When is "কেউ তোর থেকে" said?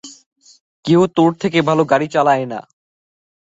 0.85-1.59